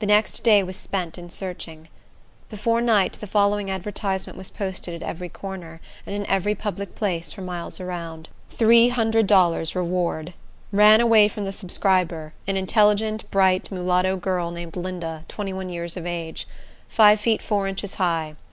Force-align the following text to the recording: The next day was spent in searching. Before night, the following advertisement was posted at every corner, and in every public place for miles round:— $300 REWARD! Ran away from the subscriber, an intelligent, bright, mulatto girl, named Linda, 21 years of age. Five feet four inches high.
The 0.00 0.06
next 0.06 0.42
day 0.42 0.64
was 0.64 0.76
spent 0.76 1.16
in 1.16 1.30
searching. 1.30 1.86
Before 2.50 2.80
night, 2.80 3.12
the 3.20 3.28
following 3.28 3.70
advertisement 3.70 4.36
was 4.36 4.50
posted 4.50 4.92
at 5.04 5.08
every 5.08 5.28
corner, 5.28 5.80
and 6.04 6.16
in 6.16 6.26
every 6.26 6.56
public 6.56 6.96
place 6.96 7.30
for 7.32 7.42
miles 7.42 7.80
round:— 7.80 8.28
$300 8.52 9.74
REWARD! 9.76 10.34
Ran 10.72 11.00
away 11.00 11.28
from 11.28 11.44
the 11.44 11.52
subscriber, 11.52 12.32
an 12.48 12.56
intelligent, 12.56 13.30
bright, 13.30 13.70
mulatto 13.70 14.16
girl, 14.16 14.50
named 14.50 14.74
Linda, 14.74 15.24
21 15.28 15.68
years 15.68 15.96
of 15.96 16.06
age. 16.06 16.48
Five 16.88 17.20
feet 17.20 17.40
four 17.40 17.68
inches 17.68 17.94
high. 17.94 18.34